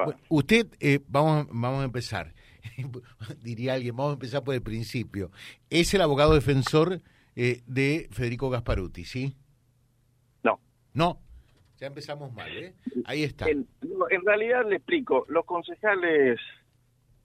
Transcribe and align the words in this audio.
va? 0.00 0.16
Usted, 0.28 0.66
eh, 0.80 1.00
vamos, 1.08 1.46
vamos 1.50 1.82
a 1.82 1.84
empezar. 1.84 2.34
Diría 3.42 3.74
alguien, 3.74 3.96
vamos 3.96 4.10
a 4.10 4.14
empezar 4.14 4.44
por 4.44 4.54
el 4.54 4.62
principio. 4.62 5.30
Es 5.68 5.92
el 5.94 6.00
abogado 6.00 6.34
defensor 6.34 7.00
eh, 7.36 7.62
de 7.66 8.08
Federico 8.10 8.50
Gasparuti, 8.50 9.04
¿sí? 9.04 9.36
No. 10.42 10.60
No. 10.94 11.20
Ya 11.78 11.86
empezamos 11.86 12.32
mal, 12.32 12.54
¿eh? 12.54 12.74
Ahí 13.06 13.22
está. 13.22 13.48
En, 13.48 13.66
en 14.10 14.24
realidad 14.24 14.68
le 14.68 14.76
explico, 14.76 15.24
los 15.28 15.46
concejales, 15.46 16.38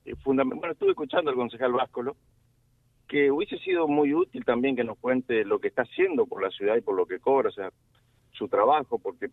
eh, 0.04 0.14
bueno, 0.24 0.44
estuve 0.70 0.90
escuchando 0.90 1.30
al 1.30 1.36
concejal 1.36 1.72
Váscolo, 1.72 2.16
que 3.06 3.30
hubiese 3.30 3.58
sido 3.58 3.86
muy 3.86 4.14
útil 4.14 4.44
también 4.44 4.74
que 4.74 4.84
nos 4.84 4.98
cuente 4.98 5.44
lo 5.44 5.58
que 5.58 5.68
está 5.68 5.82
haciendo 5.82 6.26
por 6.26 6.42
la 6.42 6.50
ciudad 6.50 6.76
y 6.76 6.80
por 6.80 6.96
lo 6.96 7.06
que 7.06 7.20
cobra, 7.20 7.50
o 7.50 7.52
sea, 7.52 7.70
su 8.32 8.48
trabajo, 8.48 8.98
porque 8.98 9.30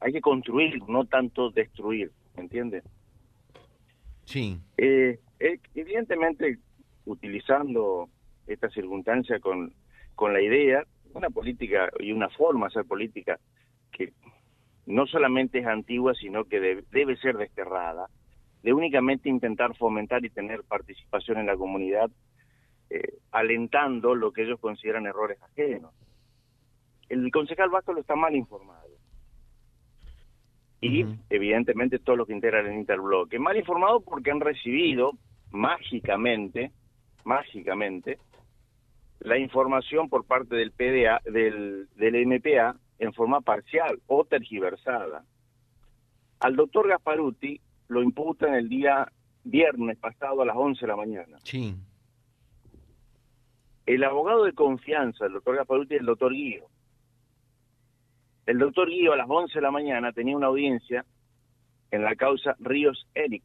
hay 0.00 0.12
que 0.12 0.20
construir, 0.20 0.82
no 0.88 1.04
tanto 1.04 1.50
destruir, 1.50 2.10
¿me? 2.36 2.82
Sí. 4.24 4.58
Eh, 4.76 5.18
eh, 5.38 5.60
evidentemente, 5.74 6.58
utilizando 7.04 8.08
esta 8.46 8.68
circunstancia 8.70 9.38
con, 9.40 9.72
con 10.14 10.32
la 10.32 10.40
idea, 10.40 10.84
una 11.14 11.30
política 11.30 11.88
y 11.98 12.12
una 12.12 12.28
forma 12.30 12.66
de 12.66 12.72
hacer 12.72 12.84
política 12.86 13.38
que 13.92 14.12
no 14.86 15.06
solamente 15.06 15.58
es 15.60 15.66
antigua, 15.66 16.14
sino 16.14 16.44
que 16.44 16.60
de- 16.60 16.84
debe 16.90 17.16
ser 17.16 17.36
desterrada, 17.36 18.08
de 18.62 18.72
únicamente 18.72 19.28
intentar 19.28 19.76
fomentar 19.76 20.24
y 20.24 20.30
tener 20.30 20.62
participación 20.64 21.38
en 21.38 21.46
la 21.46 21.56
comunidad, 21.56 22.10
eh, 22.90 23.18
alentando 23.30 24.14
lo 24.14 24.32
que 24.32 24.42
ellos 24.42 24.60
consideran 24.60 25.06
errores 25.06 25.40
ajenos. 25.42 25.92
El 27.08 27.30
concejal 27.30 27.70
Vasco 27.70 27.92
lo 27.92 28.00
está 28.00 28.16
mal 28.16 28.34
informado. 28.34 28.95
Y 30.80 31.06
evidentemente 31.30 31.98
todos 31.98 32.18
los 32.18 32.26
que 32.26 32.34
integran 32.34 32.66
el 32.66 32.74
interbloque. 32.74 33.38
Mal 33.38 33.56
informado 33.56 34.00
porque 34.00 34.30
han 34.30 34.40
recibido 34.40 35.12
mágicamente, 35.50 36.70
mágicamente, 37.24 38.18
la 39.20 39.38
información 39.38 40.08
por 40.08 40.24
parte 40.24 40.54
del 40.54 40.72
PDA, 40.72 41.20
del, 41.24 41.88
del 41.96 42.26
MPA 42.26 42.76
en 42.98 43.12
forma 43.12 43.40
parcial 43.40 44.00
o 44.06 44.24
tergiversada. 44.24 45.24
Al 46.40 46.56
doctor 46.56 46.88
Gasparuti 46.88 47.60
lo 47.88 48.02
imputan 48.02 48.54
el 48.54 48.68
día 48.68 49.10
viernes 49.44 49.96
pasado 49.98 50.42
a 50.42 50.44
las 50.44 50.56
11 50.56 50.80
de 50.80 50.86
la 50.86 50.96
mañana. 50.96 51.38
Sí. 51.44 51.74
El 53.86 54.04
abogado 54.04 54.44
de 54.44 54.52
confianza 54.52 55.24
del 55.24 55.34
doctor 55.34 55.56
Gasparuti 55.56 55.94
es 55.94 56.00
el 56.00 56.06
doctor 56.06 56.32
Guío. 56.32 56.66
El 58.46 58.58
doctor 58.58 58.88
Guío 58.88 59.12
a 59.12 59.16
las 59.16 59.28
11 59.28 59.54
de 59.54 59.62
la 59.62 59.70
mañana 59.70 60.12
tenía 60.12 60.36
una 60.36 60.46
audiencia 60.46 61.04
en 61.90 62.02
la 62.02 62.14
causa 62.14 62.56
Ríos 62.60 63.06
Eric. 63.14 63.42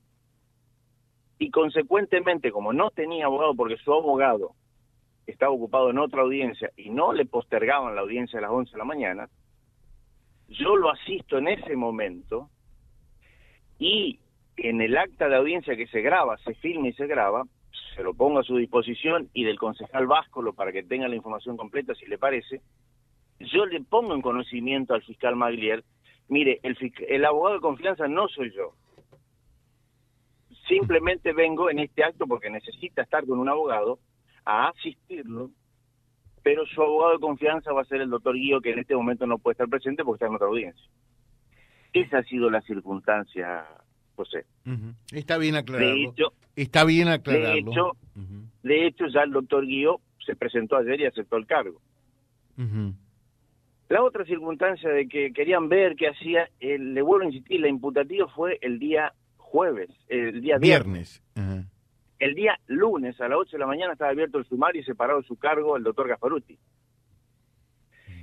Y 1.39 1.49
consecuentemente, 1.49 2.51
como 2.51 2.71
no 2.71 2.91
tenía 2.91 3.25
abogado 3.25 3.55
porque 3.55 3.77
su 3.77 3.91
abogado 3.93 4.53
estaba 5.25 5.51
ocupado 5.51 5.89
en 5.89 5.97
otra 5.97 6.21
audiencia 6.21 6.71
y 6.77 6.91
no 6.91 7.13
le 7.13 7.25
postergaban 7.25 7.95
la 7.95 8.01
audiencia 8.01 8.37
a 8.37 8.43
las 8.43 8.51
11 8.51 8.71
de 8.71 8.77
la 8.77 8.83
mañana, 8.83 9.29
yo 10.49 10.75
lo 10.75 10.91
asisto 10.91 11.37
en 11.37 11.47
ese 11.47 11.75
momento 11.75 12.49
y 13.79 14.19
en 14.57 14.81
el 14.81 14.97
acta 14.97 15.29
de 15.29 15.37
audiencia 15.37 15.75
que 15.75 15.87
se 15.87 16.01
graba, 16.01 16.37
se 16.39 16.53
filma 16.55 16.89
y 16.89 16.93
se 16.93 17.07
graba, 17.07 17.43
se 17.95 18.03
lo 18.03 18.13
pongo 18.13 18.39
a 18.39 18.43
su 18.43 18.57
disposición 18.57 19.29
y 19.33 19.43
del 19.45 19.57
concejal 19.57 20.05
Váscolo 20.05 20.53
para 20.53 20.71
que 20.71 20.83
tenga 20.83 21.07
la 21.07 21.15
información 21.15 21.57
completa 21.57 21.95
si 21.95 22.05
le 22.05 22.17
parece, 22.19 22.61
yo 23.45 23.65
le 23.65 23.81
pongo 23.81 24.13
en 24.15 24.21
conocimiento 24.21 24.93
al 24.93 25.03
fiscal 25.03 25.35
Maglier, 25.35 25.83
mire, 26.27 26.59
el, 26.63 26.77
el 27.07 27.25
abogado 27.25 27.55
de 27.55 27.61
confianza 27.61 28.07
no 28.07 28.27
soy 28.27 28.51
yo. 28.55 28.73
Simplemente 30.67 31.33
vengo 31.33 31.69
en 31.69 31.79
este 31.79 32.03
acto 32.03 32.27
porque 32.27 32.49
necesita 32.49 33.01
estar 33.01 33.25
con 33.25 33.39
un 33.39 33.49
abogado 33.49 33.99
a 34.45 34.69
asistirlo, 34.69 35.49
pero 36.43 36.65
su 36.65 36.81
abogado 36.81 37.13
de 37.13 37.19
confianza 37.19 37.73
va 37.73 37.81
a 37.81 37.85
ser 37.85 38.01
el 38.01 38.09
doctor 38.09 38.35
Guío, 38.35 38.61
que 38.61 38.71
en 38.71 38.79
este 38.79 38.95
momento 38.95 39.25
no 39.27 39.37
puede 39.37 39.53
estar 39.53 39.67
presente 39.67 40.03
porque 40.03 40.17
está 40.17 40.27
en 40.27 40.35
otra 40.35 40.47
audiencia. 40.47 40.85
Esa 41.93 42.19
ha 42.19 42.23
sido 42.23 42.49
la 42.49 42.61
circunstancia, 42.61 43.65
José. 44.15 44.45
Está 45.11 45.37
bien 45.37 45.53
De 45.53 45.59
aclararlo. 45.59 45.93
hecho, 46.09 46.33
Está 46.55 46.83
bien 46.85 47.07
aclararlo. 47.09 47.51
de 47.53 47.59
hecho, 47.59 47.91
de 48.63 48.87
hecho 48.87 49.07
ya 49.07 49.23
el 49.23 49.31
doctor 49.31 49.65
Guío 49.65 49.99
se 50.25 50.35
presentó 50.35 50.77
ayer 50.77 51.01
y 51.01 51.05
aceptó 51.05 51.35
el 51.37 51.45
cargo. 51.47 51.81
Ujú. 52.57 52.93
La 53.91 54.03
otra 54.03 54.23
circunstancia 54.23 54.89
de 54.89 55.07
que 55.09 55.33
querían 55.33 55.67
ver 55.67 55.95
qué 55.97 56.07
hacía, 56.07 56.49
eh, 56.61 56.77
le 56.79 57.01
vuelvo 57.01 57.25
a 57.25 57.27
insistir, 57.27 57.59
la 57.59 57.67
imputativa 57.67 58.25
fue 58.29 58.57
el 58.61 58.79
día 58.79 59.11
jueves, 59.35 59.89
el 60.07 60.41
día 60.41 60.57
viernes. 60.57 61.21
Viernes. 61.35 61.67
El 62.17 62.35
día 62.35 62.57
lunes 62.67 63.19
a 63.19 63.27
las 63.27 63.37
8 63.39 63.51
de 63.51 63.59
la 63.59 63.67
mañana 63.67 63.91
estaba 63.93 64.11
abierto 64.11 64.37
el 64.37 64.45
sumario 64.45 64.79
y 64.81 64.85
separado 64.85 65.19
de 65.21 65.27
su 65.27 65.35
cargo 65.35 65.75
el 65.75 65.83
doctor 65.83 66.07
Gasparuti. 66.07 66.57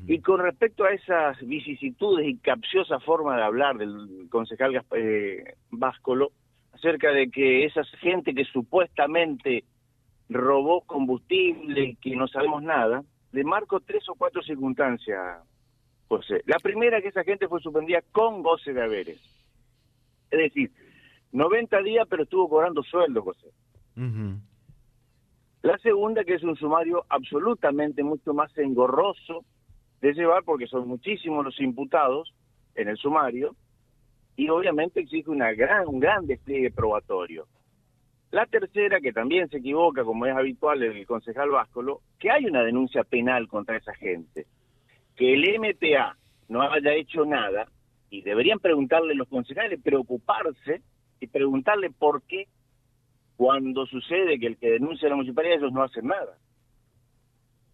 Y 0.07 0.21
con 0.21 0.41
respecto 0.41 0.85
a 0.85 0.91
esas 0.93 1.37
vicisitudes 1.47 2.27
y 2.27 2.39
capciosa 2.39 2.99
forma 3.01 3.37
de 3.37 3.43
hablar 3.43 3.77
del 3.77 4.27
concejal 4.31 4.73
Gasp- 4.73 4.97
eh, 4.97 5.57
Váscolo, 5.71 6.31
acerca 6.73 7.11
de 7.13 7.29
que 7.31 7.67
esa 7.67 7.85
gente 8.01 8.33
que 8.35 8.45
supuestamente 8.45 9.65
robó 10.31 10.81
combustible 10.83 11.83
y 11.85 11.97
que 11.97 12.17
no 12.17 12.27
sabemos 12.27 12.63
nada, 12.63 13.03
le 13.33 13.45
marco 13.45 13.81
tres 13.81 14.09
o 14.09 14.15
cuatro 14.15 14.41
circunstancias, 14.43 15.43
José. 16.09 16.43
La 16.47 16.59
primera 16.59 17.01
que 17.03 17.09
esa 17.09 17.25
gente 17.25 17.49
fue 17.49 17.61
suspendida 17.61 18.03
con 18.13 18.43
goce 18.43 18.73
de 18.73 18.83
haberes. 18.83 19.21
Es 20.31 20.39
decir, 20.39 20.71
90 21.33 21.83
días 21.83 22.07
pero 22.09 22.23
estuvo 22.23 22.49
cobrando 22.49 22.83
sueldo, 22.83 23.23
José. 23.23 23.49
La 25.63 25.77
segunda, 25.79 26.25
que 26.25 26.35
es 26.35 26.43
un 26.43 26.57
sumario 26.57 27.05
absolutamente 27.09 28.03
mucho 28.03 28.33
más 28.33 28.57
engorroso 28.57 29.45
de 30.01 30.13
llevar, 30.13 30.45
porque 30.45 30.67
son 30.67 30.87
muchísimos 30.87 31.45
los 31.45 31.61
imputados 31.61 32.33
en 32.77 32.89
el 32.89 32.97
sumario, 32.97 33.57
y 34.37 34.49
obviamente 34.51 35.01
exige 35.01 35.31
una 35.31 35.53
gran, 35.53 35.89
un 35.89 35.99
gran 35.99 36.27
despliegue 36.27 36.71
probatorio. 36.71 37.47
La 38.31 38.47
tercera, 38.47 39.01
que 39.01 39.13
también 39.13 39.49
se 39.49 39.59
equivoca, 39.59 40.05
como 40.05 40.27
es 40.27 40.37
habitual 40.37 40.83
el 40.83 41.05
concejal 41.07 41.51
Váscolo, 41.51 42.03
que 42.21 42.31
hay 42.31 42.45
una 42.45 42.63
denuncia 42.63 43.03
penal 43.03 43.49
contra 43.49 43.77
esa 43.77 43.95
gente. 43.95 44.47
Que 45.19 45.35
el 45.35 45.59
MPA 45.61 46.17
no 46.49 46.63
haya 46.63 46.95
hecho 46.95 47.25
nada, 47.27 47.67
y 48.09 48.23
deberían 48.23 48.59
preguntarle 48.61 49.15
los 49.15 49.29
concejales, 49.29 49.81
preocuparse 49.83 50.81
y 51.21 51.27
preguntarle 51.27 51.91
por 51.91 52.23
qué 52.23 52.47
cuando 53.37 53.85
sucede 53.87 54.39
que 54.39 54.47
el 54.47 54.57
que 54.57 54.71
denuncia 54.71 55.07
a 55.07 55.11
la 55.11 55.17
municipalidad 55.17 55.59
ellos 55.59 55.73
no 55.73 55.83
hacen 55.83 56.07
nada. 56.07 56.39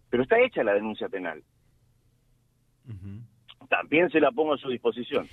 Pero 0.09 0.23
está 0.23 0.39
hecha 0.41 0.63
la 0.63 0.73
denuncia 0.73 1.07
penal. 1.07 1.41
También 3.69 4.09
se 4.09 4.19
la 4.19 4.31
pongo 4.31 4.53
a 4.53 4.57
su 4.57 4.69
disposición. 4.69 5.27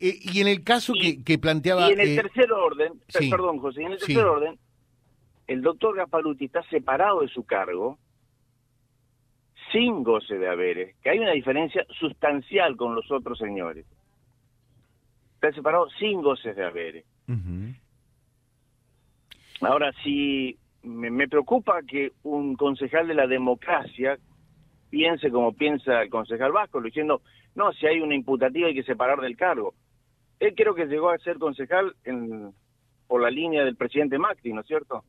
Eh, 0.00 0.14
y 0.20 0.40
en 0.40 0.48
el 0.48 0.64
caso 0.64 0.92
Y- 0.96 1.00
que, 1.18 1.24
que 1.24 1.38
planteaba... 1.38 1.88
y 1.88 1.92
en 1.92 2.00
el 2.00 2.08
eh, 2.10 2.16
tercer 2.22 2.50
orden, 2.52 2.94
sí. 3.08 3.28
perdón 3.30 3.58
José, 3.58 3.82
en 3.82 3.92
el 3.92 4.00
Sí. 4.00 4.06
tercer 4.14 4.24
orden, 4.24 4.58
el 5.46 5.62
doctor 5.62 5.96
Gasparuti 5.96 6.46
está 6.46 6.62
separado 6.70 7.20
de 7.20 7.28
su 7.28 7.44
cargo 7.44 7.98
sin 9.72 10.02
goce 10.02 10.38
de 10.38 10.48
haberes, 10.48 10.96
que 11.02 11.10
hay 11.10 11.18
una 11.18 11.32
diferencia 11.32 11.84
sustancial 11.98 12.76
con 12.76 12.94
los 12.94 13.10
otros 13.10 13.38
señores. 13.38 13.86
Está 15.34 15.52
separado 15.52 15.88
sin 15.98 16.20
goces 16.22 16.54
de 16.56 16.64
haberes. 16.64 17.04
Ahora, 19.60 19.92
si 20.02 20.58
me, 20.82 21.10
me 21.10 21.28
preocupa 21.28 21.82
que 21.82 22.12
un 22.22 22.56
concejal 22.56 23.06
de 23.08 23.14
la 23.14 23.26
democracia 23.26 24.18
piense 24.90 25.30
como 25.30 25.52
piensa 25.52 26.02
el 26.02 26.10
concejal 26.10 26.52
Vasco, 26.52 26.80
diciendo, 26.80 27.22
no, 27.54 27.72
si 27.72 27.86
hay 27.86 28.00
una 28.00 28.14
imputativa 28.14 28.68
hay 28.68 28.74
que 28.74 28.82
separar 28.82 29.20
del 29.20 29.36
cargo. 29.36 29.74
Él 30.40 30.54
creo 30.56 30.74
que 30.74 30.86
llegó 30.86 31.10
a 31.10 31.18
ser 31.18 31.38
concejal 31.38 31.94
en, 32.04 32.52
por 33.06 33.22
la 33.22 33.30
línea 33.30 33.64
del 33.64 33.76
presidente 33.76 34.18
Macri, 34.18 34.52
¿no 34.52 34.62
es 34.62 34.66
cierto? 34.66 35.04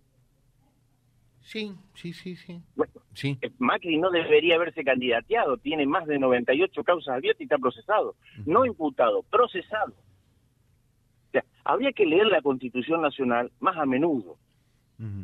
Sí, 1.43 1.73
sí, 1.95 2.13
sí, 2.13 2.35
sí. 2.35 2.61
Bueno, 2.75 2.93
Sí. 3.13 3.37
eh, 3.41 3.51
Macri 3.57 3.97
no 3.97 4.09
debería 4.09 4.55
haberse 4.55 4.83
candidateado, 4.83 5.57
tiene 5.57 5.85
más 5.85 6.05
de 6.05 6.17
98 6.19 6.83
causas 6.83 7.15
abiertas 7.15 7.41
y 7.41 7.43
está 7.45 7.57
procesado. 7.57 8.15
No 8.45 8.65
imputado, 8.65 9.23
procesado. 9.23 9.93
O 11.27 11.31
sea, 11.31 11.43
habría 11.65 11.91
que 11.91 12.05
leer 12.05 12.27
la 12.27 12.41
Constitución 12.41 13.01
Nacional 13.01 13.51
más 13.59 13.75
a 13.77 13.85
menudo. 13.85 14.37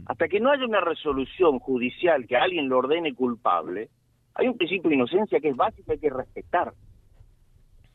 Hasta 0.07 0.27
que 0.27 0.39
no 0.39 0.49
haya 0.49 0.65
una 0.65 0.81
resolución 0.81 1.59
judicial 1.59 2.25
que 2.25 2.35
alguien 2.35 2.67
lo 2.67 2.79
ordene 2.79 3.13
culpable, 3.13 3.89
hay 4.33 4.47
un 4.47 4.57
principio 4.57 4.89
de 4.89 4.95
inocencia 4.95 5.39
que 5.39 5.49
es 5.49 5.55
básico 5.55 5.91
y 5.91 5.93
hay 5.93 5.99
que 5.99 6.09
respetar. 6.09 6.73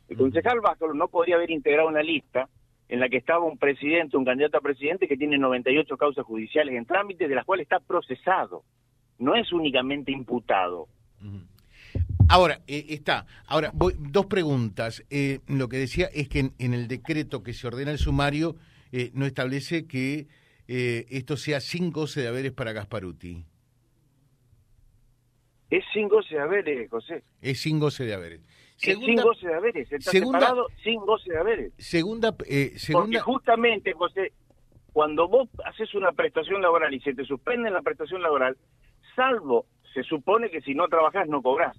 El 0.08 0.16
concejal 0.16 0.60
Vázquez 0.60 0.90
no 0.94 1.08
podría 1.08 1.34
haber 1.34 1.50
integrado 1.50 1.88
una 1.88 2.02
lista 2.02 2.48
en 2.92 3.00
la 3.00 3.08
que 3.08 3.16
estaba 3.16 3.42
un 3.46 3.56
presidente, 3.56 4.18
un 4.18 4.24
candidato 4.26 4.58
a 4.58 4.60
presidente 4.60 5.08
que 5.08 5.16
tiene 5.16 5.38
98 5.38 5.96
causas 5.96 6.26
judiciales 6.26 6.74
en 6.74 6.84
trámite, 6.84 7.26
de 7.26 7.34
las 7.34 7.46
cuales 7.46 7.64
está 7.64 7.80
procesado. 7.80 8.64
No 9.18 9.34
es 9.34 9.50
únicamente 9.50 10.12
imputado. 10.12 10.88
Ahora, 12.28 12.60
eh, 12.66 12.84
está. 12.90 13.24
Ahora, 13.46 13.70
voy, 13.72 13.94
dos 13.98 14.26
preguntas. 14.26 15.06
Eh, 15.08 15.38
lo 15.48 15.70
que 15.70 15.78
decía 15.78 16.10
es 16.12 16.28
que 16.28 16.40
en, 16.40 16.52
en 16.58 16.74
el 16.74 16.86
decreto 16.86 17.42
que 17.42 17.54
se 17.54 17.66
ordena 17.66 17.92
el 17.92 17.98
sumario 17.98 18.56
no 19.14 19.24
establece 19.24 19.86
que 19.86 20.26
esto 20.68 21.38
sea 21.38 21.60
sin 21.60 21.92
goce 21.92 22.20
de 22.20 22.28
haberes 22.28 22.52
para 22.52 22.72
Gasparuti. 22.72 23.46
Es 25.70 25.82
sin 25.94 26.08
goce 26.08 26.34
de 26.34 26.42
haberes, 26.42 26.90
José. 26.90 27.22
Es 27.40 27.62
sin 27.62 27.78
goce 27.78 28.04
de 28.04 28.12
haberes. 28.12 28.42
Es 28.90 28.98
sin 28.98 29.16
goce 29.16 29.46
de 29.46 29.54
haberes. 29.54 29.92
Está 29.92 30.10
separado 30.10 30.66
sin 30.82 31.00
goce 31.00 31.32
de 31.32 31.38
haberes. 31.38 31.72
Segunda, 31.78 32.34
segunda... 32.76 33.04
Porque 33.04 33.18
justamente, 33.20 33.92
José, 33.92 34.32
cuando 34.92 35.28
vos 35.28 35.48
haces 35.64 35.94
una 35.94 36.12
prestación 36.12 36.60
laboral 36.60 36.92
y 36.92 37.00
se 37.00 37.14
te 37.14 37.24
suspende 37.24 37.70
la 37.70 37.82
prestación 37.82 38.20
laboral, 38.20 38.56
salvo, 39.14 39.66
se 39.94 40.02
supone 40.02 40.50
que 40.50 40.60
si 40.60 40.74
no 40.74 40.88
trabajás 40.88 41.28
no 41.28 41.40
cobrás. 41.42 41.76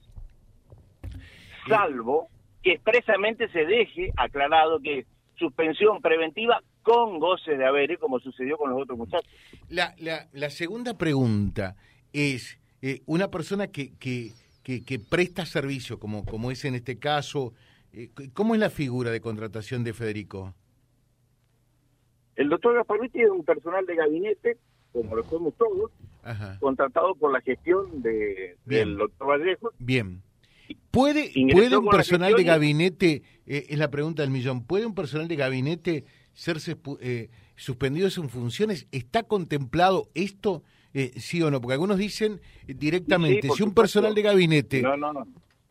Salvo 1.67 2.29
que 2.61 2.73
expresamente 2.73 3.50
se 3.50 3.65
deje 3.65 4.11
aclarado 4.15 4.79
que 4.79 5.05
suspensión 5.35 6.01
preventiva 6.01 6.61
con 6.81 7.19
goce 7.19 7.57
de 7.57 7.65
haberes, 7.65 8.00
como 8.00 8.19
sucedió 8.19 8.57
con 8.57 8.69
los 8.69 8.81
otros 8.81 8.97
muchachos. 8.97 9.29
La, 9.69 9.94
la, 9.97 10.27
la 10.31 10.50
segunda 10.50 10.97
pregunta 10.97 11.75
es, 12.13 12.59
eh, 12.81 13.01
una 13.05 13.29
persona 13.29 13.67
que, 13.67 13.97
que, 13.97 14.31
que, 14.63 15.00
presta 15.00 15.45
servicio, 15.45 16.00
como, 16.00 16.25
como 16.25 16.50
es 16.50 16.63
en 16.65 16.75
este 16.75 16.98
caso, 16.98 17.54
eh, 17.92 18.10
¿cómo 18.33 18.56
es 18.56 18.60
la 18.60 18.69
figura 18.69 19.12
de 19.12 19.21
contratación 19.21 19.83
de 19.83 19.94
Federico? 19.94 20.54
El 22.36 22.50
doctor 22.50 22.74
Gasparuti 22.75 23.21
es 23.21 23.30
un 23.30 23.44
personal 23.44 23.86
de 23.86 23.95
gabinete, 23.95 24.57
como 24.92 25.15
lo 25.15 25.24
somos 25.25 25.54
todos, 25.56 25.92
contratado 26.60 27.13
por 27.15 27.31
la 27.31 27.42
gestión 27.42 28.01
de, 28.01 28.57
del 28.65 28.98
doctor 28.98 29.27
Vallejo. 29.27 29.71
Bien. 29.77 30.21
¿Puede, 30.92 31.31
¿puede 31.51 31.75
un 31.75 31.89
personal 31.89 32.33
de 32.36 32.44
gabinete, 32.44 33.24
eh, 33.45 33.65
es 33.69 33.77
la 33.77 33.92
pregunta 33.92 34.21
del 34.21 34.31
millón, 34.31 34.63
¿puede 34.63 34.86
un 34.86 34.95
personal 34.95 35.27
de 35.27 35.36
gabinete 35.36 36.06
ser 36.33 36.57
eh, 37.01 37.30
suspendido 37.56 38.06
de 38.06 38.12
sus 38.12 38.31
funciones? 38.31 38.88
¿Está 38.92 39.24
contemplado 39.24 40.10
esto, 40.13 40.63
eh, 40.93 41.11
sí 41.17 41.41
o 41.41 41.49
no? 41.49 41.59
Porque 41.61 41.73
algunos 41.73 41.97
dicen 41.97 42.41
directamente, 42.67 43.49
si 43.49 43.63
un 43.63 43.73
personal 43.73 44.13
de 44.13 44.21
gabinete 44.21 44.83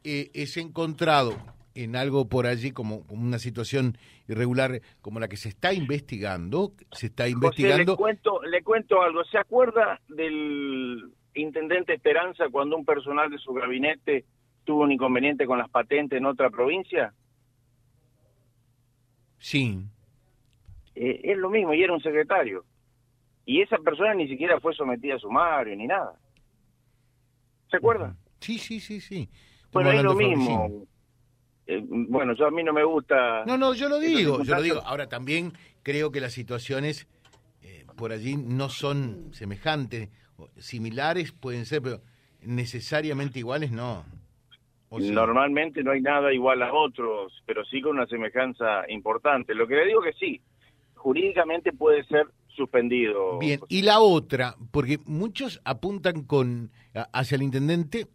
es 0.04 0.56
encontrado 0.56 1.36
en 1.74 1.96
algo 1.96 2.28
por 2.28 2.46
allí 2.46 2.72
como, 2.72 3.04
una 3.08 3.38
situación 3.38 3.96
irregular 4.28 4.80
como 5.00 5.20
la 5.20 5.28
que 5.28 5.36
se 5.36 5.48
está 5.48 5.72
investigando, 5.72 6.72
se 6.92 7.06
está 7.06 7.28
investigando. 7.28 7.92
le 7.92 7.96
cuento, 7.96 8.42
le 8.42 8.62
cuento 8.62 9.02
algo. 9.02 9.24
¿Se 9.24 9.38
acuerda 9.38 10.00
del 10.08 11.12
intendente 11.34 11.94
Esperanza 11.94 12.46
cuando 12.50 12.76
un 12.76 12.84
personal 12.84 13.30
de 13.30 13.38
su 13.38 13.52
gabinete 13.52 14.24
tuvo 14.64 14.82
un 14.82 14.92
inconveniente 14.92 15.46
con 15.46 15.58
las 15.58 15.70
patentes 15.70 16.18
en 16.18 16.26
otra 16.26 16.50
provincia? 16.50 17.12
Sí. 19.38 19.84
Eh, 20.94 21.20
es 21.24 21.38
lo 21.38 21.50
mismo, 21.50 21.74
y 21.74 21.82
era 21.82 21.92
un 21.92 22.02
secretario. 22.02 22.64
Y 23.44 23.60
esa 23.60 23.78
persona 23.78 24.14
ni 24.14 24.28
siquiera 24.28 24.60
fue 24.60 24.74
sometida 24.74 25.16
a 25.16 25.18
sumario 25.18 25.74
ni 25.76 25.86
nada. 25.86 26.14
¿Se 27.70 27.76
acuerda? 27.76 28.14
Sí, 28.40 28.58
sí, 28.58 28.80
sí, 28.80 29.00
sí. 29.00 29.28
bueno, 29.72 29.90
es 29.90 30.02
lo 30.02 30.14
mismo. 30.14 30.86
Eh, 31.66 31.82
bueno, 31.86 32.34
yo 32.34 32.46
a 32.46 32.50
mí 32.50 32.62
no 32.62 32.72
me 32.72 32.84
gusta... 32.84 33.44
No, 33.46 33.56
no, 33.56 33.74
yo 33.74 33.88
lo 33.88 33.98
digo, 33.98 34.42
yo 34.42 34.54
lo 34.54 34.62
digo. 34.62 34.80
Ahora 34.84 35.08
también 35.08 35.52
creo 35.82 36.12
que 36.12 36.20
las 36.20 36.32
situaciones 36.32 37.08
eh, 37.62 37.86
por 37.96 38.12
allí 38.12 38.36
no 38.36 38.68
son 38.68 39.32
semejantes, 39.32 40.10
similares 40.56 41.32
pueden 41.32 41.66
ser, 41.66 41.82
pero 41.82 42.00
necesariamente 42.42 43.38
iguales 43.38 43.70
no. 43.70 44.04
Normalmente 44.90 45.82
no 45.82 45.92
hay 45.92 46.02
nada 46.02 46.32
igual 46.34 46.62
a 46.62 46.72
otros, 46.72 47.42
pero 47.46 47.64
sí 47.64 47.80
con 47.80 47.92
una 47.92 48.06
semejanza 48.06 48.84
importante. 48.88 49.54
Lo 49.54 49.66
que 49.66 49.76
le 49.76 49.86
digo 49.86 50.02
que 50.02 50.12
sí, 50.12 50.42
jurídicamente 50.94 51.72
puede 51.72 52.04
ser 52.04 52.26
suspendido. 52.56 53.38
Bien, 53.38 53.60
y 53.68 53.82
la 53.82 54.00
otra, 54.00 54.56
porque 54.70 54.98
muchos 55.06 55.60
apuntan 55.64 56.22
con 56.22 56.70
hacia 57.12 57.36
el 57.36 57.42
intendente 57.42 58.08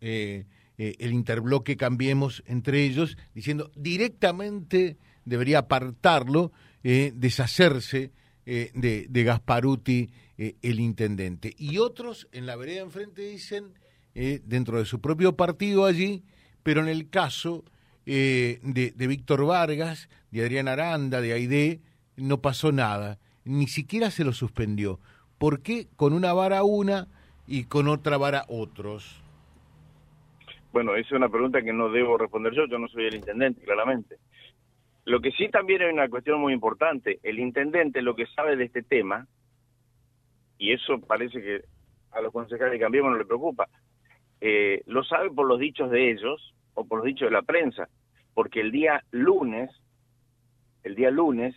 eh, 0.00 0.44
eh, 0.78 0.94
el 0.98 1.12
interbloque 1.12 1.76
Cambiemos 1.76 2.42
entre 2.46 2.84
ellos, 2.84 3.16
diciendo 3.34 3.70
directamente 3.74 4.98
debería 5.24 5.60
apartarlo, 5.60 6.52
eh, 6.84 7.12
deshacerse 7.14 8.12
de, 8.44 9.06
de, 9.08 9.24
Gasparuti, 9.24 10.08
el 10.36 10.78
intendente. 10.78 11.52
Y 11.58 11.78
otros 11.78 12.28
en 12.30 12.46
la 12.46 12.54
vereda 12.54 12.82
enfrente 12.82 13.22
dicen, 13.22 13.74
dentro 14.14 14.78
de 14.78 14.84
su 14.84 15.00
propio 15.00 15.34
partido 15.34 15.84
allí, 15.84 16.22
pero 16.62 16.80
en 16.80 16.86
el 16.86 17.10
caso 17.10 17.64
de, 18.04 18.60
de 18.94 19.06
Víctor 19.08 19.44
Vargas, 19.46 20.08
de 20.30 20.42
Adrián 20.42 20.68
Aranda, 20.68 21.20
de 21.20 21.32
Aide, 21.32 21.80
no 22.14 22.40
pasó 22.40 22.70
nada, 22.70 23.18
ni 23.46 23.66
siquiera 23.68 24.10
se 24.10 24.24
lo 24.24 24.32
suspendió. 24.32 24.98
¿Por 25.38 25.62
qué 25.62 25.86
con 25.96 26.12
una 26.12 26.32
vara 26.32 26.64
una 26.64 27.08
y 27.46 27.64
con 27.64 27.88
otra 27.88 28.16
vara 28.16 28.44
otros? 28.48 29.22
Bueno, 30.72 30.94
esa 30.94 31.06
es 31.06 31.12
una 31.12 31.28
pregunta 31.28 31.62
que 31.62 31.72
no 31.72 31.88
debo 31.88 32.18
responder 32.18 32.52
yo, 32.52 32.66
yo 32.66 32.78
no 32.78 32.88
soy 32.88 33.06
el 33.06 33.14
intendente, 33.14 33.62
claramente. 33.62 34.16
Lo 35.04 35.20
que 35.20 35.30
sí 35.32 35.48
también 35.48 35.82
es 35.82 35.92
una 35.92 36.08
cuestión 36.08 36.40
muy 36.40 36.52
importante, 36.52 37.20
el 37.22 37.38
intendente 37.38 38.02
lo 38.02 38.16
que 38.16 38.26
sabe 38.26 38.56
de 38.56 38.64
este 38.64 38.82
tema, 38.82 39.26
y 40.58 40.72
eso 40.72 41.00
parece 41.00 41.40
que 41.40 41.62
a 42.10 42.20
los 42.20 42.32
concejales 42.32 42.72
de 42.72 42.80
Cambiemos 42.80 43.12
no 43.12 43.18
le 43.18 43.24
preocupa, 43.24 43.68
eh, 44.40 44.82
lo 44.86 45.04
sabe 45.04 45.30
por 45.30 45.46
los 45.46 45.60
dichos 45.60 45.90
de 45.90 46.10
ellos 46.10 46.54
o 46.74 46.84
por 46.84 46.98
los 46.98 47.06
dichos 47.06 47.28
de 47.28 47.32
la 47.32 47.42
prensa, 47.42 47.88
porque 48.34 48.60
el 48.60 48.72
día 48.72 49.02
lunes, 49.12 49.70
el 50.82 50.94
día 50.94 51.10
lunes, 51.10 51.54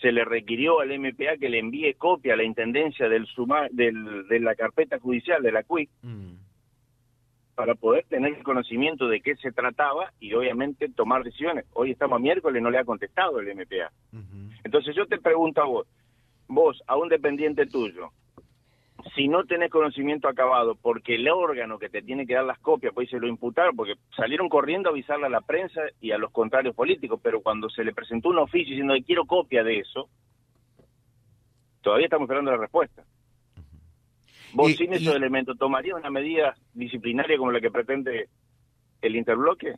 se 0.00 0.12
le 0.12 0.24
requirió 0.24 0.80
al 0.80 0.96
MPA 0.98 1.36
que 1.38 1.48
le 1.48 1.58
envíe 1.58 1.94
copia 1.94 2.34
a 2.34 2.36
la 2.36 2.44
intendencia 2.44 3.08
del, 3.08 3.26
suma, 3.26 3.66
del 3.70 4.26
de 4.28 4.40
la 4.40 4.54
carpeta 4.54 4.98
judicial 4.98 5.42
de 5.42 5.52
la 5.52 5.62
CUIC, 5.64 5.90
mm 6.02 6.34
para 7.58 7.74
poder 7.74 8.04
tener 8.08 8.34
el 8.34 8.44
conocimiento 8.44 9.08
de 9.08 9.20
qué 9.20 9.34
se 9.34 9.50
trataba 9.50 10.12
y 10.20 10.32
obviamente 10.32 10.88
tomar 10.90 11.24
decisiones. 11.24 11.64
Hoy 11.72 11.90
estamos 11.90 12.20
miércoles, 12.20 12.62
no 12.62 12.70
le 12.70 12.78
ha 12.78 12.84
contestado 12.84 13.40
el 13.40 13.52
MPA. 13.52 13.90
Entonces 14.62 14.94
yo 14.94 15.06
te 15.06 15.18
pregunto 15.18 15.60
a 15.60 15.64
vos, 15.64 15.88
vos, 16.46 16.80
a 16.86 16.96
un 16.96 17.08
dependiente 17.08 17.66
tuyo, 17.66 18.10
si 19.14 19.28
no 19.28 19.44
tenés 19.44 19.70
conocimiento 19.70 20.28
acabado, 20.28 20.74
porque 20.74 21.14
el 21.14 21.28
órgano 21.28 21.78
que 21.78 21.88
te 21.88 22.02
tiene 22.02 22.26
que 22.26 22.34
dar 22.34 22.44
las 22.44 22.58
copias, 22.58 22.92
pues 22.92 23.08
se 23.08 23.18
lo 23.18 23.28
imputaron, 23.28 23.76
porque 23.76 23.94
salieron 24.16 24.48
corriendo 24.48 24.88
a 24.88 24.92
avisarle 24.92 25.26
a 25.26 25.30
la 25.30 25.40
prensa 25.40 25.80
y 26.00 26.10
a 26.10 26.18
los 26.18 26.32
contrarios 26.32 26.74
políticos, 26.74 27.20
pero 27.22 27.40
cuando 27.40 27.70
se 27.70 27.84
le 27.84 27.94
presentó 27.94 28.28
un 28.30 28.38
oficio 28.38 28.70
diciendo 28.70 28.94
que 28.94 29.04
quiero 29.04 29.24
copia 29.24 29.62
de 29.62 29.78
eso, 29.78 30.08
todavía 31.80 32.06
estamos 32.06 32.26
esperando 32.26 32.50
la 32.50 32.58
respuesta. 32.58 33.04
¿Vos 34.52 34.74
sin 34.76 34.94
esos 34.94 35.14
elementos 35.14 35.58
tomarías 35.58 35.98
una 35.98 36.10
medida 36.10 36.56
disciplinaria 36.72 37.36
como 37.36 37.52
la 37.52 37.60
que 37.60 37.70
pretende 37.70 38.28
el 39.02 39.16
interbloque? 39.16 39.74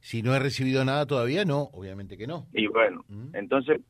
Si 0.00 0.22
no 0.22 0.34
he 0.34 0.38
recibido 0.38 0.84
nada 0.84 1.06
todavía, 1.06 1.44
no, 1.44 1.70
obviamente 1.72 2.16
que 2.16 2.26
no. 2.26 2.46
Y 2.52 2.66
bueno, 2.66 3.04
entonces 3.32 3.80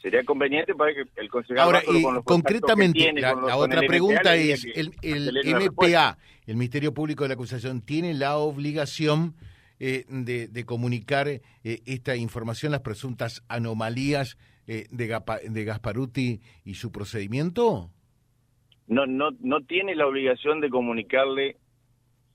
sería 0.00 0.24
conveniente 0.24 0.74
para 0.74 0.94
que 0.94 1.04
el 1.16 1.28
consejero... 1.28 1.62
Ahora, 1.62 1.82
concretamente, 2.24 3.12
la, 3.12 3.56
otra 3.56 3.80
pregunta 3.82 4.36
es, 4.36 4.66
el, 4.74 4.92
MPA, 5.02 6.18
el 6.46 6.56
Ministerio 6.56 6.94
Público 6.94 7.24
de 7.24 7.28
la 7.28 7.34
Acusación, 7.34 7.80
¿tiene 7.80 8.14
la 8.14 8.36
obligación 8.36 9.34
eh, 9.80 10.04
de, 10.08 10.64
comunicar 10.64 11.28
eh, 11.28 11.42
esta 11.62 12.16
información, 12.16 12.72
las 12.72 12.80
presuntas 12.80 13.44
anomalías 13.48 14.38
eh, 14.66 14.86
de, 14.90 15.20
de 15.50 15.64
Gasparuti 15.64 16.40
y 16.64 16.74
su 16.74 16.92
procedimiento? 16.92 17.90
no, 18.88 19.06
no, 19.06 19.30
no 19.40 19.60
tiene 19.62 19.94
la 19.94 20.06
obligación 20.06 20.60
de 20.60 20.70
comunicarle 20.70 21.56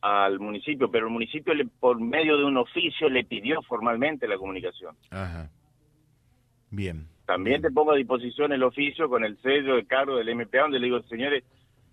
al 0.02 0.40
municipio, 0.40 0.90
pero 0.92 1.08
el 1.08 1.14
municipio 1.14 1.54
le, 1.54 1.66
por 1.66 2.00
medio 2.00 2.38
de 2.38 2.46
un 2.46 2.58
oficio 2.58 3.10
le 3.10 3.24
pidió 3.24 3.62
formalmente 3.64 4.28
la 4.28 4.38
comunicación. 4.38 4.96
Ajá. 5.10 5.50
Bien. 6.70 7.08
También 7.26 7.62
te 7.62 7.72
pongo 7.72 7.92
a 7.92 7.96
disposición 7.96 8.52
el 8.52 8.64
oficio 8.64 9.10
con 9.10 9.24
el 9.24 9.42
sello 9.42 9.76
de 9.76 9.86
cargo 9.86 10.18
del 10.18 10.36
MPA 10.36 10.64
donde 10.64 10.80
le 10.80 10.88
digo, 10.88 11.02
señores, 11.04 11.44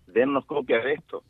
dennos 0.06 0.44
copia 0.44 0.80
de 0.80 0.94
esto. 0.94 1.22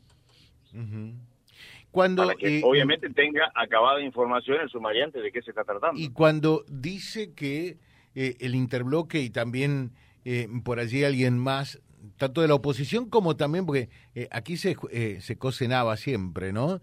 Cuando, 1.90 2.26
Para 2.26 2.37
que 2.37 2.59
eh, 2.59 2.62
obviamente 2.64 3.11
tenga 3.11 3.50
acabada 3.54 4.00
información 4.00 4.61
el 4.62 4.71
sumariante 4.71 5.21
de 5.21 5.33
qué 5.33 5.42
se 5.42 5.50
está 5.50 5.64
tratando. 5.64 6.00
Y 6.00 6.11
cuando 6.11 6.64
dice 6.69 7.35
que 7.35 7.78
eh, 8.14 8.37
el 8.40 8.54
interbloque 8.54 9.21
y 9.21 9.30
también 9.30 9.92
eh, 10.25 10.49
por 10.64 10.78
allí 10.78 11.04
alguien 11.04 11.38
más 11.38 11.83
tanto 12.16 12.40
de 12.40 12.49
la 12.49 12.54
oposición 12.54 13.11
como 13.11 13.37
también, 13.37 13.66
porque 13.66 13.90
aquí 14.30 14.57
se, 14.57 14.76
se 15.21 15.37
cocinaba 15.37 15.99
siempre, 15.99 16.50
¿no? 16.52 16.80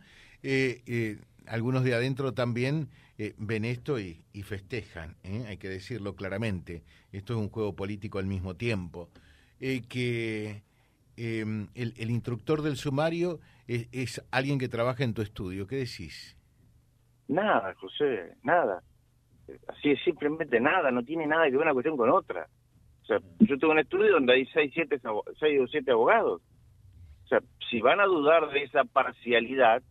Eh, 1.47 1.49
algunos 1.49 1.83
de 1.83 1.93
adentro 1.93 2.33
también 2.33 2.89
ven 3.37 3.65
esto 3.65 3.99
y, 3.99 4.21
festejan, 4.43 5.15
hay 5.47 5.57
que 5.57 5.69
decirlo 5.69 6.15
claramente. 6.15 6.83
Esto 7.11 7.33
es 7.33 7.39
un 7.39 7.49
juego 7.49 7.75
político 7.75 8.19
al 8.19 8.27
mismo 8.27 8.55
tiempo. 8.55 9.09
que 9.59 10.61
em, 11.17 11.67
el, 11.73 11.93
el, 11.97 12.11
instructor 12.11 12.61
del 12.61 12.75
sumario 12.75 13.39
es, 13.67 13.87
es 13.91 14.23
alguien 14.29 14.59
que 14.59 14.69
trabaja 14.69 15.03
en 15.03 15.15
tu 15.15 15.23
estudio. 15.23 15.65
¿Qué 15.65 15.77
decís? 15.77 16.37
Nada, 17.27 17.73
José, 17.75 18.35
nada. 18.43 18.83
Así 19.67 19.91
es 19.91 20.03
simplemente 20.03 20.59
nada, 20.59 20.91
no 20.91 21.03
tiene 21.03 21.25
nada 21.25 21.45
que 21.45 21.51
ver 21.51 21.61
una 21.61 21.73
cuestión 21.73 21.97
con 21.97 22.09
otra. 22.09 22.47
O 23.03 23.05
sea, 23.05 23.19
yo 23.39 23.57
tengo 23.57 23.71
un 23.71 23.79
estudio 23.79 24.11
donde 24.11 24.33
hay 24.33 24.45
seis, 24.47 24.71
siete, 24.73 24.99
seis 25.39 25.59
o 25.61 25.67
siete 25.67 25.91
abogados. 25.91 26.41
O 27.23 27.27
sea, 27.27 27.39
si 27.69 27.79
van 27.81 27.99
a 27.99 28.05
dudar 28.05 28.49
de 28.49 28.63
esa 28.63 28.83
parcialidad, 28.83 29.81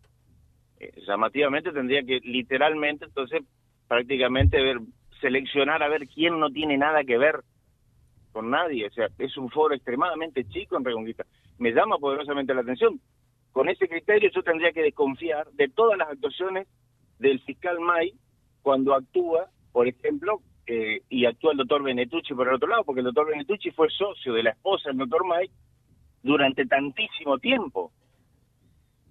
eh, 0.78 0.92
llamativamente 1.06 1.73
tendría 1.73 2.02
que 2.02 2.21
literalmente, 2.21 3.06
entonces, 3.06 3.42
prácticamente 3.88 4.62
ver, 4.62 4.78
seleccionar 5.21 5.83
a 5.83 5.88
ver 5.88 6.06
quién 6.09 6.38
no 6.38 6.50
tiene 6.50 6.76
nada 6.76 7.04
que 7.04 7.18
ver 7.18 7.40
con 8.33 8.50
nadie. 8.50 8.87
O 8.87 8.90
sea, 8.90 9.09
es 9.18 9.37
un 9.37 9.50
foro 9.50 9.75
extremadamente 9.75 10.45
chico 10.49 10.76
en 10.76 10.85
Reconquista. 10.85 11.25
Me 11.59 11.73
llama 11.73 11.99
poderosamente 11.99 12.54
la 12.54 12.61
atención. 12.61 13.00
Con 13.52 13.68
ese 13.71 13.88
criterio 13.88 14.30
yo 14.30 14.42
tendría 14.42 14.73
que 14.73 14.83
desconfiar 14.83 15.50
de 15.52 15.68
todas 15.68 15.97
las 15.97 16.11
actuaciones 16.11 16.68
del 17.18 17.40
fiscal 17.40 17.80
May 17.80 18.12
cuando 18.61 18.95
actúa, 18.95 19.49
por 19.73 19.88
ejemplo, 19.88 20.42
eh, 20.66 21.00
y 21.09 21.25
actúa 21.25 21.52
el 21.52 21.59
doctor 21.59 21.83
Benetucci 21.83 22.35
por 22.35 22.49
el 22.49 22.54
otro 22.54 22.68
lado, 22.68 22.85
porque 22.85 23.00
el 23.00 23.06
doctor 23.06 23.28
Benetucci 23.28 23.71
fue 23.71 23.88
socio 23.88 24.35
de 24.35 24.42
la 24.42 24.50
esposa 24.50 24.90
del 24.90 24.99
doctor 24.99 25.25
May 25.25 25.49
durante 26.23 26.66
tantísimo 26.66 27.38
tiempo. 27.38 27.92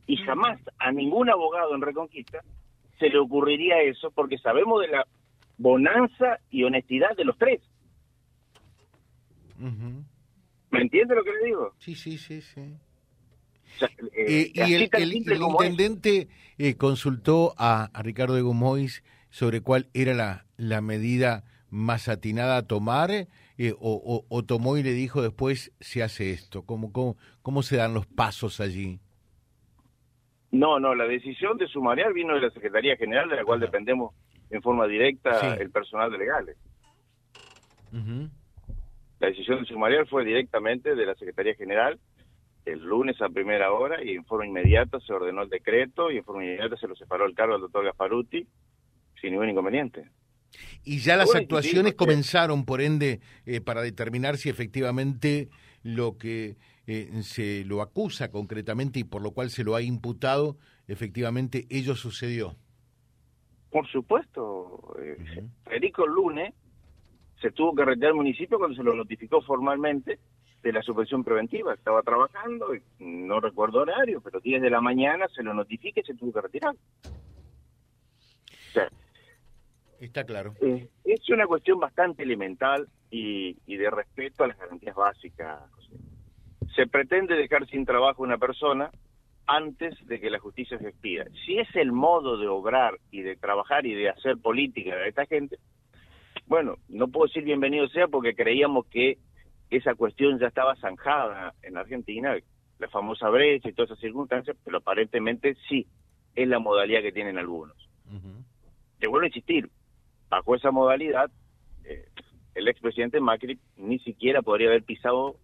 Y 0.07 0.17
jamás 0.17 0.59
a 0.77 0.91
ningún 0.91 1.29
abogado 1.29 1.75
en 1.75 1.81
Reconquista 1.81 2.43
se 2.99 3.09
le 3.09 3.17
ocurriría 3.17 3.81
eso, 3.81 4.11
porque 4.11 4.37
sabemos 4.37 4.81
de 4.81 4.87
la 4.89 5.07
bonanza 5.57 6.39
y 6.49 6.63
honestidad 6.63 7.15
de 7.15 7.25
los 7.25 7.37
tres. 7.37 7.61
¿Me 10.69 10.81
entiende 10.81 11.15
lo 11.15 11.23
que 11.23 11.31
le 11.31 11.45
digo? 11.45 11.73
Sí, 11.79 11.95
sí, 11.95 12.17
sí, 12.17 12.41
sí. 12.41 12.75
Eh, 14.13 14.51
y 14.53 14.73
el, 14.73 15.13
intendente 15.13 16.29
eh, 16.57 16.75
consultó 16.75 17.53
a, 17.57 17.89
Ricardo 18.01 18.35
de 18.35 18.41
Gomois 18.41 19.03
sobre 19.29 19.61
cuál 19.61 19.87
era 19.93 20.13
la, 20.13 20.45
la 20.55 20.81
medida 20.81 21.43
más 21.69 22.07
atinada 22.07 22.57
a 22.57 22.67
tomar 22.67 23.11
eh, 23.57 23.73
o, 23.79 24.43
tomó 24.45 24.77
y 24.77 24.83
le 24.83 24.93
dijo 24.93 25.21
después 25.21 25.71
se 25.79 26.03
hace 26.03 26.31
esto. 26.31 26.63
¿Cómo, 26.63 26.91
cómo, 26.91 27.17
cómo 27.41 27.63
se 27.63 27.77
dan 27.77 27.93
los 27.93 28.05
pasos 28.05 28.59
allí? 28.59 28.99
No, 30.55 30.79
no, 30.79 30.95
la 30.95 31.05
decisión 31.05 31.57
de 31.57 31.67
sumariar 31.67 32.13
vino 32.13 32.33
de 32.33 32.41
la 32.41 32.49
Secretaría 32.49 32.95
General, 32.95 33.27
de 33.27 33.35
la 33.35 33.43
cual 33.43 33.59
dependemos 33.59 34.13
en 34.49 34.61
forma 34.61 34.87
directa 34.87 35.55
el 35.55 35.69
personal 35.69 36.09
de 36.11 36.17
legales. 36.17 36.57
La 39.19 39.27
decisión 39.27 39.59
de 39.59 39.65
sumariar 39.65 40.07
fue 40.07 40.23
directamente 40.23 40.95
de 40.95 41.05
la 41.05 41.15
Secretaría 41.15 41.55
General 41.55 41.99
el 42.65 42.79
lunes 42.79 43.21
a 43.21 43.29
primera 43.29 43.71
hora 43.73 44.03
y 44.03 44.15
en 44.15 44.25
forma 44.25 44.47
inmediata 44.47 44.99
se 45.01 45.13
ordenó 45.13 45.43
el 45.43 45.49
decreto 45.49 46.09
y 46.09 46.17
en 46.17 46.23
forma 46.23 46.43
inmediata 46.43 46.77
se 46.77 46.87
lo 46.87 46.95
separó 46.95 47.25
el 47.25 47.35
cargo 47.35 47.55
al 47.55 47.61
doctor 47.61 47.85
Gasparuti 47.85 48.47
sin 49.21 49.31
ningún 49.31 49.49
inconveniente. 49.49 50.09
Y 50.83 50.99
ya 50.99 51.17
las 51.17 51.35
actuaciones 51.35 51.95
comenzaron, 51.95 52.65
por 52.65 52.81
ende, 52.81 53.19
eh, 53.45 53.61
para 53.61 53.81
determinar 53.81 54.37
si 54.37 54.49
efectivamente 54.49 55.49
lo 55.83 56.17
que 56.17 56.55
eh, 56.87 57.09
se 57.23 57.63
lo 57.65 57.81
acusa 57.81 58.29
concretamente 58.29 58.99
y 58.99 59.03
por 59.03 59.21
lo 59.21 59.31
cual 59.31 59.49
se 59.49 59.63
lo 59.63 59.75
ha 59.75 59.81
imputado, 59.81 60.57
efectivamente 60.87 61.65
ello 61.69 61.95
sucedió. 61.95 62.55
Por 63.69 63.87
supuesto. 63.87 64.95
Eh, 65.01 65.47
Federico 65.65 66.07
Lunes 66.07 66.53
se 67.41 67.51
tuvo 67.51 67.75
que 67.75 67.85
retirar 67.85 68.11
al 68.11 68.17
municipio 68.17 68.57
cuando 68.57 68.75
se 68.75 68.83
lo 68.83 68.95
notificó 68.95 69.41
formalmente 69.41 70.19
de 70.63 70.73
la 70.73 70.81
suspensión 70.81 71.23
preventiva. 71.23 71.73
Estaba 71.73 72.01
trabajando, 72.01 72.73
y 72.73 72.81
no 72.99 73.39
recuerdo 73.39 73.81
horario, 73.81 74.21
pero 74.21 74.39
10 74.39 74.61
de 74.61 74.69
la 74.69 74.81
mañana 74.81 75.27
se 75.27 75.43
lo 75.43 75.53
notifique 75.53 75.99
y 75.99 76.03
se 76.03 76.15
tuvo 76.15 76.33
que 76.33 76.41
retirar. 76.41 76.75
Está 79.99 80.23
claro. 80.23 80.53
Eh, 80.61 80.89
es 81.03 81.29
una 81.29 81.47
cuestión 81.47 81.79
bastante 81.79 82.23
elemental 82.23 82.87
y, 83.09 83.53
de 83.65 83.89
respeto 83.89 84.43
a 84.43 84.47
las 84.47 84.57
garantías 84.57 84.95
básicas. 84.95 85.61
Se 86.75 86.87
pretende 86.87 87.35
dejar 87.35 87.67
sin 87.67 87.85
trabajo 87.85 88.23
a 88.23 88.27
una 88.27 88.37
persona 88.37 88.91
antes 89.47 89.95
de 90.07 90.19
que 90.19 90.29
la 90.29 90.39
justicia 90.39 90.77
se 90.79 90.89
expida. 90.89 91.25
Si 91.45 91.57
es 91.57 91.67
el 91.75 91.91
modo 91.91 92.37
de 92.37 92.47
obrar 92.47 92.99
y 93.11 93.21
de 93.21 93.35
trabajar 93.35 93.85
y 93.85 93.93
de 93.93 94.09
hacer 94.09 94.37
política 94.37 94.95
de 94.95 95.09
esta 95.09 95.25
gente, 95.25 95.57
bueno, 96.47 96.75
no 96.89 97.07
puedo 97.07 97.27
decir 97.27 97.43
bienvenido 97.43 97.87
sea 97.87 98.07
porque 98.07 98.35
creíamos 98.35 98.85
que 98.87 99.17
esa 99.69 99.95
cuestión 99.95 100.39
ya 100.39 100.47
estaba 100.47 100.75
zanjada 100.75 101.53
en 101.63 101.77
Argentina, 101.77 102.35
la 102.79 102.87
famosa 102.89 103.29
brecha 103.29 103.69
y 103.69 103.73
todas 103.73 103.91
esas 103.91 104.01
circunstancias, 104.01 104.55
pero 104.63 104.77
aparentemente 104.77 105.55
sí, 105.69 105.87
es 106.35 106.47
la 106.47 106.59
modalidad 106.59 107.01
que 107.01 107.11
tienen 107.11 107.37
algunos. 107.37 107.75
Te 108.99 109.07
vuelvo 109.07 109.23
a 109.23 109.27
insistir, 109.27 109.69
bajo 110.29 110.55
esa 110.55 110.71
modalidad, 110.71 111.31
eh, 111.83 112.05
el 112.53 112.67
expresidente 112.67 113.19
Macri 113.19 113.59
ni 113.77 113.99
siquiera 113.99 114.41
podría 114.41 114.67
haber 114.67 114.83
pisado 114.83 115.35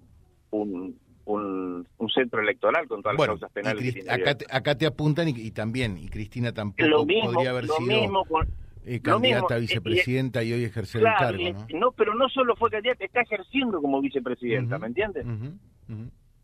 un, 0.51 0.99
un, 1.25 1.87
centro 2.13 2.41
electoral 2.41 2.87
con 2.87 3.01
todas 3.01 3.17
las 3.17 3.27
causas 3.27 3.51
penales. 3.51 4.09
acá, 4.09 4.35
te, 4.35 4.45
acá 4.49 4.77
te 4.77 4.85
apuntan 4.85 5.29
y, 5.29 5.51
también, 5.51 5.97
y 5.97 6.09
Cristina 6.09 6.53
tampoco 6.53 7.07
podría 7.23 7.51
haber 7.51 7.67
sido 7.67 8.25
eh, 8.83 8.99
candidata 8.99 9.55
a 9.55 9.57
vicepresidenta 9.59 10.43
y, 10.43 10.53
hoy 10.53 10.63
ejercer 10.63 11.01
el 11.01 11.13
cargo. 11.17 11.65
¿no? 11.73 11.91
pero 11.91 12.15
no 12.15 12.27
solo 12.29 12.55
fue 12.55 12.69
candidata, 12.69 13.05
está 13.05 13.21
ejerciendo 13.21 13.81
como 13.81 14.01
vicepresidenta, 14.01 14.77
¿me 14.79 14.87
entiendes? 14.87 15.25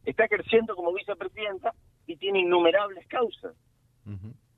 Está 0.06 0.26
ejerciendo 0.26 0.76
como 0.76 0.94
vicepresidenta 0.94 1.74
y 2.06 2.16
tiene 2.16 2.40
innumerables 2.40 3.06
causas. 3.08 3.54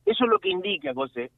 Eso 0.05 0.23
es 0.23 0.29
lo 0.29 0.39
que 0.39 0.49
indica, 0.49 0.93
José, 0.93 1.31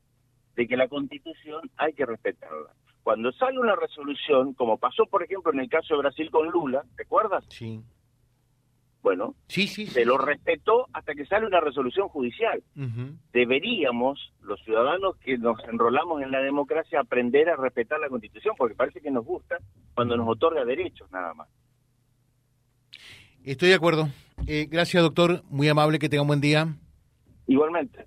de 0.55 0.67
que 0.67 0.75
la 0.75 0.87
constitución 0.87 1.69
hay 1.77 1.93
que 1.93 2.05
respetarla. 2.05 2.71
Cuando 3.03 3.31
sale 3.31 3.59
una 3.59 3.75
resolución, 3.75 4.53
como 4.53 4.77
pasó 4.77 5.05
por 5.05 5.23
ejemplo 5.23 5.51
en 5.53 5.59
el 5.59 5.69
caso 5.69 5.95
de 5.95 6.01
Brasil 6.01 6.29
con 6.29 6.49
Lula, 6.49 6.83
¿te 6.95 7.03
acuerdas? 7.03 7.45
Sí. 7.49 7.81
Bueno, 9.01 9.35
sí, 9.47 9.67
sí, 9.67 9.87
se 9.87 10.05
lo 10.05 10.17
respetó 10.17 10.87
hasta 10.93 11.15
que 11.15 11.25
sale 11.25 11.47
una 11.47 11.59
resolución 11.59 12.07
judicial. 12.07 12.61
Deberíamos, 13.33 14.31
los 14.41 14.61
ciudadanos 14.63 15.17
que 15.17 15.37
nos 15.37 15.57
enrolamos 15.65 16.21
en 16.21 16.31
la 16.31 16.39
democracia, 16.39 16.99
aprender 16.99 17.49
a 17.49 17.55
respetar 17.55 17.99
la 17.99 18.09
Constitución, 18.09 18.53
porque 18.57 18.75
parece 18.75 19.01
que 19.01 19.09
nos 19.09 19.25
gusta 19.25 19.57
cuando 19.95 20.15
nos 20.15 20.27
otorga 20.27 20.63
derechos 20.65 21.09
nada 21.11 21.33
más. 21.33 21.49
Estoy 23.43 23.69
de 23.69 23.75
acuerdo. 23.75 24.07
Eh, 24.45 24.67
gracias, 24.69 25.01
doctor. 25.01 25.43
Muy 25.49 25.67
amable, 25.67 25.97
que 25.97 26.09
tenga 26.09 26.21
un 26.21 26.27
buen 26.27 26.41
día. 26.41 26.75
Igualmente. 27.47 28.05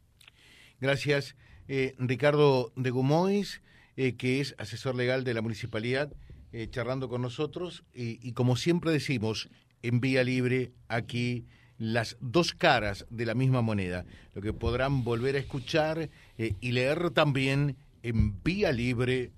Gracias, 0.80 1.36
eh, 1.66 1.96
Ricardo 1.98 2.72
de 2.76 2.90
Gumois, 2.90 3.62
eh, 3.96 4.16
que 4.16 4.40
es 4.40 4.54
asesor 4.58 4.94
legal 4.94 5.24
de 5.24 5.34
la 5.34 5.42
municipalidad, 5.42 6.12
charlando 6.70 7.08
con 7.08 7.20
nosotros. 7.20 7.82
y 7.92 8.32
como 8.32 8.54
siempre 8.54 8.92
decimos, 8.92 9.50
en 9.84 10.00
Vía 10.00 10.24
Libre 10.24 10.72
aquí 10.88 11.44
las 11.78 12.16
dos 12.20 12.52
caras 12.54 13.06
de 13.10 13.26
la 13.26 13.34
misma 13.34 13.60
moneda, 13.60 14.06
lo 14.32 14.40
que 14.40 14.52
podrán 14.52 15.02
volver 15.04 15.34
a 15.36 15.40
escuchar 15.40 16.08
eh, 16.38 16.54
y 16.60 16.72
leer 16.72 17.10
también 17.10 17.76
en 18.02 18.42
vialibre.ar. 18.42 19.30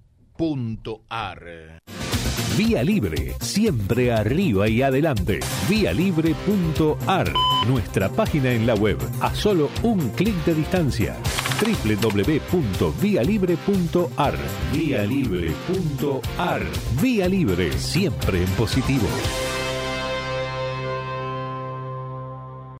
Vía 2.56 2.82
Libre, 2.82 3.34
siempre 3.40 4.12
arriba 4.12 4.68
y 4.68 4.82
adelante. 4.82 5.40
Vialibre.ar, 5.68 7.32
nuestra 7.66 8.08
página 8.08 8.52
en 8.52 8.66
la 8.66 8.74
web, 8.74 8.98
a 9.20 9.34
solo 9.34 9.70
un 9.82 10.10
clic 10.10 10.34
de 10.44 10.54
distancia. 10.54 11.16
www.vialibre.ar. 11.60 14.38
Vialibre.ar. 14.72 16.62
Vía 17.02 17.28
Libre, 17.28 17.72
siempre 17.72 18.42
en 18.42 18.48
positivo. 18.50 19.08